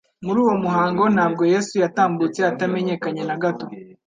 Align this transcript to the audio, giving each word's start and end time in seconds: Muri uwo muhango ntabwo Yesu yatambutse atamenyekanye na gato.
Muri 0.25 0.37
uwo 0.43 0.55
muhango 0.63 1.03
ntabwo 1.15 1.43
Yesu 1.53 1.73
yatambutse 1.83 2.39
atamenyekanye 2.51 3.23
na 3.29 3.35
gato. 3.43 3.65